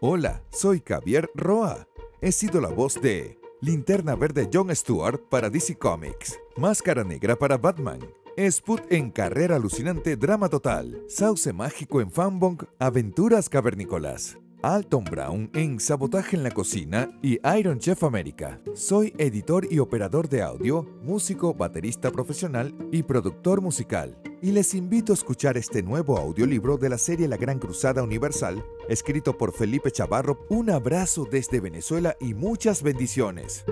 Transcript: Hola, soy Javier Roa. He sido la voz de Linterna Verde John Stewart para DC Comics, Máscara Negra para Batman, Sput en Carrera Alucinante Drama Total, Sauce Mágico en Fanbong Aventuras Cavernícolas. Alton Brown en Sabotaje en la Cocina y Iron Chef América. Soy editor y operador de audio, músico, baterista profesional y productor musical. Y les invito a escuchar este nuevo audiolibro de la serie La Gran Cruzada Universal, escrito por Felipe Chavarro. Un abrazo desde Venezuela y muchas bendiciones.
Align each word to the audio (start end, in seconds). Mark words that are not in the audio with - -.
Hola, 0.00 0.44
soy 0.50 0.80
Javier 0.86 1.28
Roa. 1.34 1.88
He 2.20 2.30
sido 2.30 2.60
la 2.60 2.68
voz 2.68 3.02
de 3.02 3.36
Linterna 3.60 4.14
Verde 4.14 4.48
John 4.52 4.74
Stewart 4.74 5.20
para 5.28 5.50
DC 5.50 5.76
Comics, 5.76 6.38
Máscara 6.56 7.02
Negra 7.02 7.34
para 7.34 7.56
Batman, 7.56 7.98
Sput 8.36 8.82
en 8.90 9.10
Carrera 9.10 9.56
Alucinante 9.56 10.16
Drama 10.16 10.48
Total, 10.48 11.02
Sauce 11.08 11.52
Mágico 11.52 12.00
en 12.00 12.12
Fanbong 12.12 12.62
Aventuras 12.78 13.48
Cavernícolas. 13.48 14.38
Alton 14.62 15.02
Brown 15.02 15.50
en 15.54 15.80
Sabotaje 15.80 16.36
en 16.36 16.44
la 16.44 16.52
Cocina 16.52 17.10
y 17.20 17.40
Iron 17.58 17.80
Chef 17.80 18.04
América. 18.04 18.60
Soy 18.74 19.12
editor 19.18 19.66
y 19.68 19.80
operador 19.80 20.28
de 20.28 20.42
audio, 20.42 20.84
músico, 21.02 21.54
baterista 21.54 22.12
profesional 22.12 22.72
y 22.92 23.02
productor 23.02 23.60
musical. 23.60 24.16
Y 24.40 24.52
les 24.52 24.72
invito 24.74 25.12
a 25.12 25.14
escuchar 25.14 25.56
este 25.56 25.82
nuevo 25.82 26.16
audiolibro 26.16 26.76
de 26.78 26.88
la 26.88 26.98
serie 26.98 27.26
La 27.26 27.36
Gran 27.36 27.58
Cruzada 27.58 28.04
Universal, 28.04 28.64
escrito 28.88 29.36
por 29.36 29.52
Felipe 29.52 29.90
Chavarro. 29.90 30.46
Un 30.48 30.70
abrazo 30.70 31.26
desde 31.28 31.58
Venezuela 31.58 32.16
y 32.20 32.34
muchas 32.34 32.84
bendiciones. 32.84 33.64